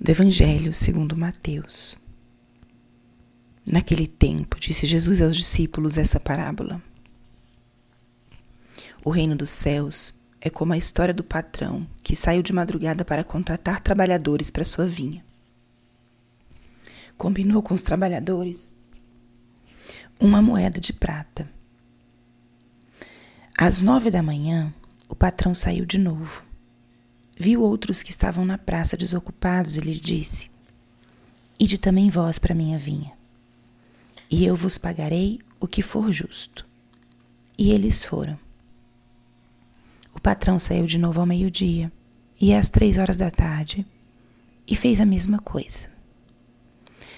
[0.00, 1.98] do Evangelho segundo Mateus.
[3.64, 6.82] Naquele tempo, disse Jesus aos discípulos essa parábola.
[9.04, 13.24] O reino dos céus é como a história do patrão que saiu de madrugada para
[13.24, 15.24] contratar trabalhadores para sua vinha.
[17.16, 18.74] Combinou com os trabalhadores
[20.20, 21.50] uma moeda de prata.
[23.56, 24.72] Às nove da manhã,
[25.08, 26.45] o patrão saiu de novo
[27.36, 30.50] viu outros que estavam na praça desocupados e lhe disse:
[31.60, 33.12] Ide também vós para minha vinha,
[34.30, 36.66] e eu vos pagarei o que for justo.
[37.58, 38.38] E eles foram.
[40.14, 41.92] O patrão saiu de novo ao meio-dia
[42.40, 43.86] e às três horas da tarde
[44.66, 45.86] e fez a mesma coisa.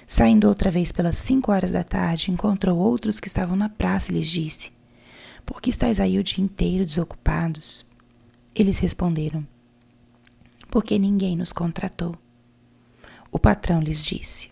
[0.06, 4.14] Saindo outra vez pelas cinco horas da tarde, encontrou outros que estavam na praça e
[4.14, 4.72] lhes disse:
[5.44, 7.84] Por que estáis aí o dia inteiro desocupados?
[8.54, 9.46] Eles responderam:
[10.68, 12.14] porque ninguém nos contratou.
[13.32, 14.50] O patrão lhes disse: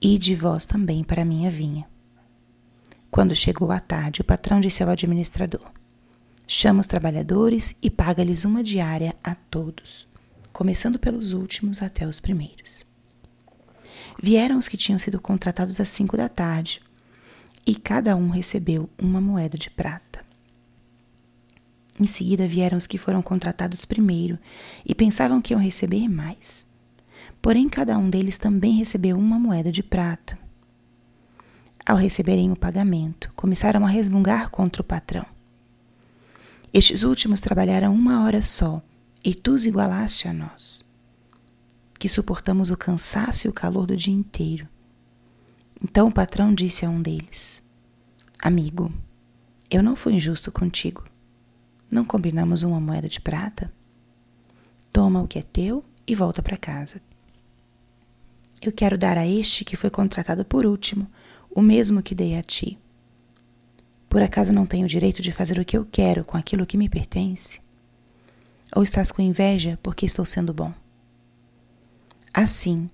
[0.00, 1.86] Ide vós também para a minha vinha.
[3.10, 5.70] Quando chegou a tarde, o patrão disse ao administrador:
[6.46, 10.06] Chama os trabalhadores e paga-lhes uma diária a todos,
[10.52, 12.84] começando pelos últimos até os primeiros.
[14.22, 16.80] Vieram os que tinham sido contratados às cinco da tarde,
[17.66, 20.13] e cada um recebeu uma moeda de prata.
[21.98, 24.38] Em seguida vieram os que foram contratados primeiro
[24.84, 26.66] e pensavam que iam receber mais.
[27.40, 30.38] Porém, cada um deles também recebeu uma moeda de prata.
[31.86, 35.26] Ao receberem o pagamento, começaram a resmungar contra o patrão.
[36.72, 38.82] Estes últimos trabalharam uma hora só,
[39.22, 40.84] e tu os igualaste a nós,
[41.98, 44.66] que suportamos o cansaço e o calor do dia inteiro.
[45.82, 47.62] Então o patrão disse a um deles:
[48.42, 48.92] Amigo,
[49.70, 51.04] eu não fui injusto contigo.
[51.90, 53.72] Não combinamos uma moeda de prata?
[54.92, 57.00] Toma o que é teu e volta para casa.
[58.60, 61.06] Eu quero dar a este que foi contratado por último
[61.50, 62.78] o mesmo que dei a ti.
[64.08, 66.76] Por acaso não tenho o direito de fazer o que eu quero com aquilo que
[66.76, 67.60] me pertence?
[68.74, 70.72] Ou estás com inveja porque estou sendo bom?
[72.32, 72.90] Assim,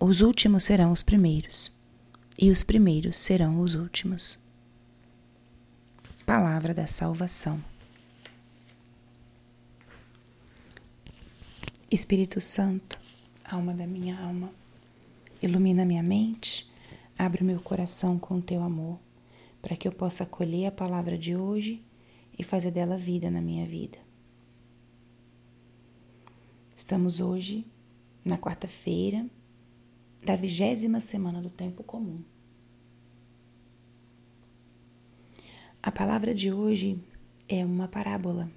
[0.00, 1.70] os últimos serão os primeiros,
[2.38, 4.38] e os primeiros serão os últimos.
[6.24, 7.62] Palavra da Salvação.
[11.90, 13.00] Espírito Santo,
[13.42, 14.52] alma da minha alma,
[15.40, 16.70] ilumina minha mente,
[17.18, 18.98] abre meu coração com o teu amor,
[19.62, 21.82] para que eu possa acolher a palavra de hoje
[22.38, 23.96] e fazer dela vida na minha vida.
[26.76, 27.64] Estamos hoje
[28.22, 29.24] na quarta-feira
[30.22, 32.22] da vigésima semana do tempo comum.
[35.82, 37.02] A palavra de hoje
[37.48, 38.52] é uma parábola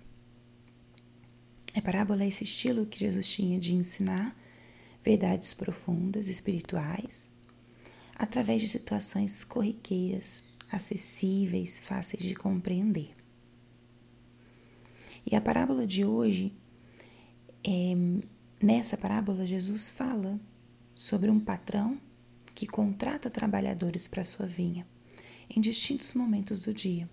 [1.76, 4.36] a parábola é esse estilo que Jesus tinha de ensinar
[5.04, 7.32] verdades profundas, espirituais,
[8.16, 13.16] através de situações corriqueiras, acessíveis, fáceis de compreender.
[15.26, 16.54] E a parábola de hoje,
[17.64, 17.94] é,
[18.62, 20.40] nessa parábola, Jesus fala
[20.96, 22.00] sobre um patrão
[22.54, 24.86] que contrata trabalhadores para sua vinha
[25.50, 27.10] em distintos momentos do dia.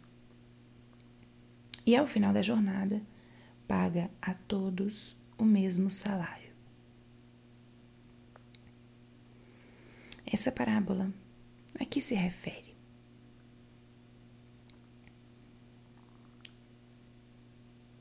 [1.84, 3.02] E ao final da jornada,
[3.68, 6.48] paga a todos o mesmo salário.
[10.26, 11.12] Essa parábola
[11.78, 12.74] a que se refere?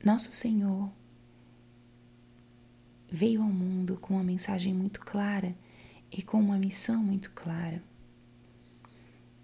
[0.02, 0.90] Nosso Senhor
[3.10, 5.54] veio ao mundo com uma mensagem muito clara
[6.10, 7.82] e com uma missão muito clara.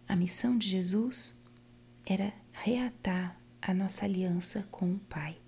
[0.08, 1.42] A missão de Jesus
[2.06, 5.44] era reatar a nossa aliança com o Pai.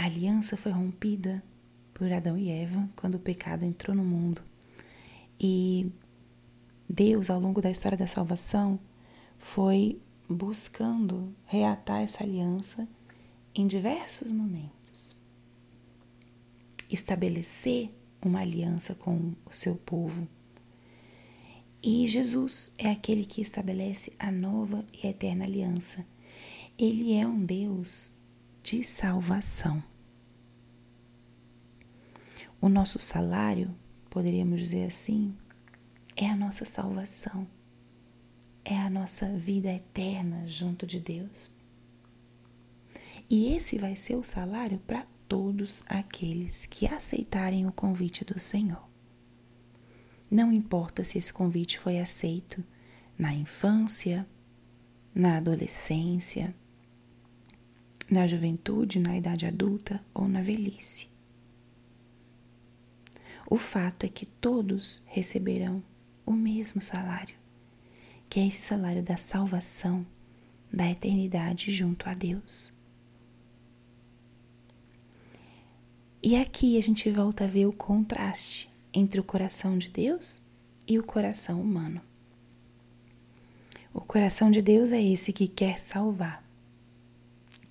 [0.00, 1.42] A aliança foi rompida
[1.92, 4.42] por Adão e Eva quando o pecado entrou no mundo.
[5.38, 5.92] E
[6.88, 8.80] Deus, ao longo da história da salvação,
[9.38, 12.88] foi buscando reatar essa aliança
[13.54, 15.14] em diversos momentos.
[16.88, 20.26] Estabelecer uma aliança com o seu povo.
[21.82, 26.06] E Jesus é aquele que estabelece a nova e eterna aliança.
[26.78, 28.14] Ele é um Deus
[28.62, 29.89] de salvação.
[32.60, 33.74] O nosso salário,
[34.10, 35.34] poderíamos dizer assim,
[36.14, 37.46] é a nossa salvação,
[38.62, 41.50] é a nossa vida eterna junto de Deus.
[43.30, 48.86] E esse vai ser o salário para todos aqueles que aceitarem o convite do Senhor.
[50.30, 52.62] Não importa se esse convite foi aceito
[53.18, 54.26] na infância,
[55.14, 56.54] na adolescência,
[58.10, 61.09] na juventude, na idade adulta ou na velhice.
[63.50, 65.82] O fato é que todos receberão
[66.24, 67.34] o mesmo salário,
[68.28, 70.06] que é esse salário da salvação,
[70.72, 72.72] da eternidade junto a Deus.
[76.22, 80.42] E aqui a gente volta a ver o contraste entre o coração de Deus
[80.86, 82.00] e o coração humano.
[83.92, 86.44] O coração de Deus é esse que quer salvar,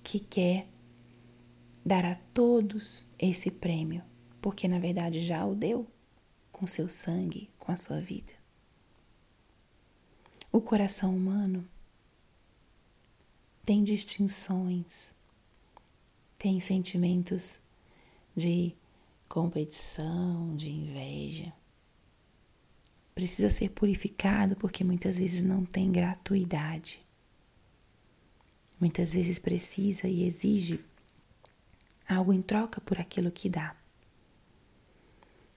[0.04, 0.66] que quer
[1.82, 4.09] dar a todos esse prêmio,
[4.40, 5.86] porque na verdade já o deu
[6.50, 8.32] com seu sangue, com a sua vida.
[10.52, 11.66] O coração humano
[13.64, 15.14] tem distinções,
[16.36, 17.60] tem sentimentos
[18.34, 18.74] de
[19.28, 21.52] competição, de inveja.
[23.14, 27.00] Precisa ser purificado porque muitas vezes não tem gratuidade.
[28.80, 30.84] Muitas vezes precisa e exige
[32.08, 33.76] algo em troca por aquilo que dá.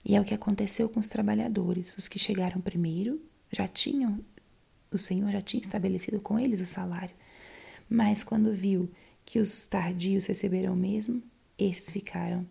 [0.06, 1.96] E é o que aconteceu com os trabalhadores.
[1.98, 3.22] Os que chegaram primeiro
[3.52, 4.20] já tinham,
[4.92, 7.16] o Senhor já tinha estabelecido com eles o salário.
[7.90, 8.92] Mas quando viu
[9.26, 11.24] que os tardios receberam o mesmo,
[11.58, 12.46] esses ficaram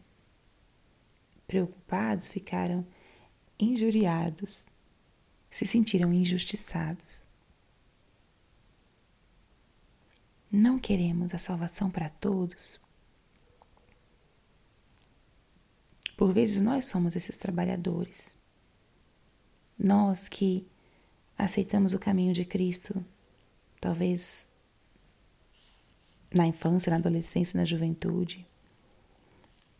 [1.46, 2.86] preocupados, ficaram
[3.58, 4.64] injuriados,
[5.50, 7.22] se sentiram injustiçados.
[10.50, 12.80] Não queremos a salvação para todos.
[16.22, 18.38] Por vezes nós somos esses trabalhadores.
[19.76, 20.64] Nós que
[21.36, 23.04] aceitamos o caminho de Cristo,
[23.80, 24.48] talvez
[26.32, 28.46] na infância, na adolescência, na juventude,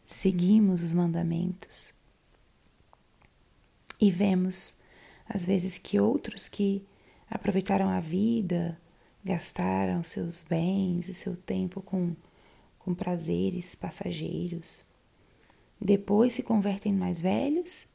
[0.04, 1.94] seguimos os mandamentos
[4.00, 4.80] e vemos,
[5.28, 6.84] às vezes, que outros que
[7.30, 8.76] aproveitaram a vida,
[9.24, 12.16] gastaram seus bens e seu tempo com,
[12.80, 14.90] com prazeres passageiros,
[15.82, 17.86] depois se convertem mais velhos,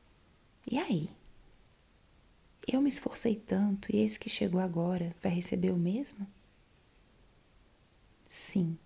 [0.69, 1.09] e aí?
[2.67, 6.27] Eu me esforcei tanto e esse que chegou agora vai receber o mesmo?
[8.27, 8.77] Sim.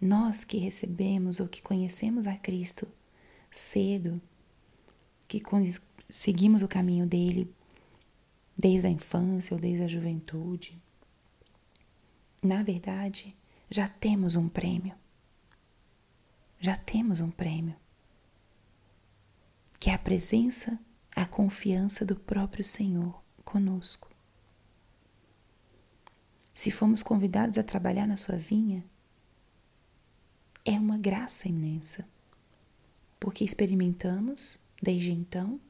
[0.00, 2.88] Nós que recebemos ou que conhecemos a Cristo
[3.50, 4.20] cedo,
[5.28, 5.42] que
[6.08, 7.52] seguimos o caminho dele
[8.56, 10.80] desde a infância ou desde a juventude,
[12.42, 13.36] na verdade,
[13.70, 14.94] já temos um prêmio.
[16.58, 17.76] Já temos um prêmio.
[19.78, 20.78] Que é a presença,
[21.14, 24.10] a confiança do próprio Senhor conosco.
[26.54, 28.82] Se fomos convidados a trabalhar na sua vinha,
[30.64, 32.08] é uma graça imensa,
[33.20, 35.60] porque experimentamos, desde então,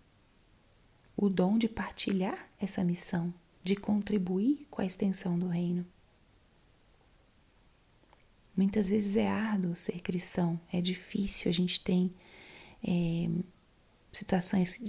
[1.17, 5.85] o dom de partilhar essa missão, de contribuir com a extensão do reino.
[8.57, 12.15] Muitas vezes é árduo ser cristão, é difícil, a gente tem
[12.83, 13.29] é,
[14.11, 14.81] situações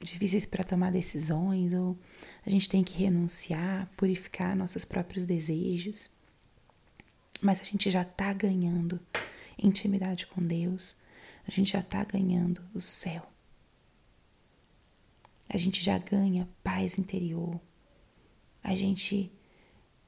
[0.00, 1.96] difíceis para tomar decisões, ou
[2.44, 6.10] a gente tem que renunciar, purificar nossos próprios desejos.
[7.40, 8.98] Mas a gente já está ganhando
[9.56, 10.96] intimidade com Deus,
[11.46, 13.30] a gente já está ganhando o céu.
[15.48, 17.58] A gente já ganha paz interior.
[18.62, 19.32] A gente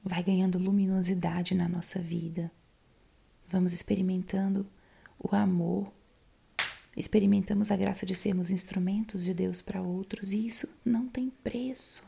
[0.03, 2.51] vai ganhando luminosidade na nossa vida.
[3.51, 4.65] Vamos experimentando
[5.19, 5.91] o amor.
[6.95, 12.01] Experimentamos a graça de sermos instrumentos de Deus para outros e isso não tem preço.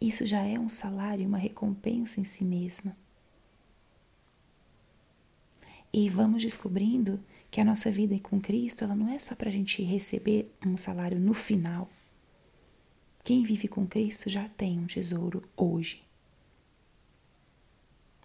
[0.00, 2.96] Isso já é um salário, uma recompensa em si mesma.
[5.92, 9.52] E vamos descobrindo que a nossa vida com Cristo, ela não é só para a
[9.52, 11.86] gente receber um salário no final.
[13.22, 16.02] Quem vive com Cristo já tem um tesouro hoje.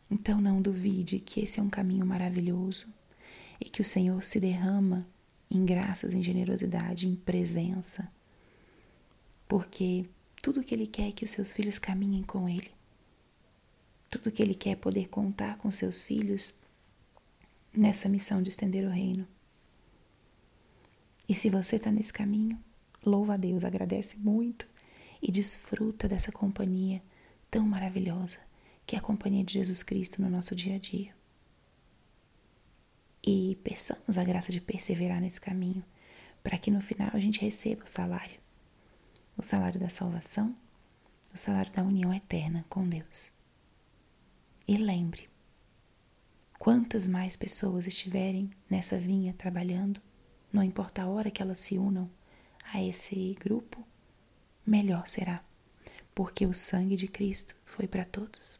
[0.09, 2.87] Então não duvide que esse é um caminho maravilhoso
[3.59, 5.07] e que o Senhor se derrama
[5.49, 8.11] em graças, em generosidade, em presença,
[9.47, 10.05] porque
[10.41, 12.71] tudo que Ele quer é que os seus filhos caminhem com Ele.
[14.09, 16.53] Tudo que Ele quer é poder contar com seus filhos
[17.75, 19.27] nessa missão de estender o reino.
[21.27, 22.59] E se você está nesse caminho,
[23.03, 24.67] louva a Deus, agradece muito
[25.21, 27.01] e desfruta dessa companhia
[27.49, 28.44] tão maravilhosa
[28.85, 31.15] que é a companhia de Jesus Cristo no nosso dia a dia.
[33.25, 35.83] E peçamos a graça de perseverar nesse caminho,
[36.43, 38.39] para que no final a gente receba o salário
[39.37, 40.55] o salário da salvação,
[41.33, 43.33] o salário da união eterna com Deus.
[44.65, 45.27] E lembre,
[46.57, 50.01] Quantas mais pessoas estiverem nessa vinha trabalhando,
[50.51, 52.09] não importa a hora que elas se unam
[52.73, 53.85] a esse grupo,
[54.65, 55.43] melhor será,
[56.15, 58.59] porque o sangue de Cristo foi para todos.